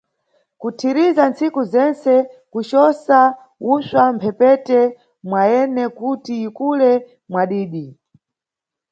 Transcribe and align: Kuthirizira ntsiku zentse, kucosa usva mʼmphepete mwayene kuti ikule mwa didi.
Kuthirizira 0.61 1.23
ntsiku 1.31 1.59
zentse, 1.71 2.13
kucosa 2.51 3.19
usva 3.73 4.03
mʼmphepete 4.11 4.79
mwayene 5.29 5.83
kuti 5.97 6.33
ikule 6.47 6.91
mwa 7.29 7.43
didi. 7.49 7.85